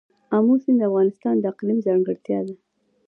آمو 0.35 0.55
سیند 0.63 0.79
د 0.79 0.83
افغانستان 0.89 1.35
د 1.39 1.43
اقلیم 1.53 1.77
ځانګړتیا 1.87 2.39
ده. 2.47 2.55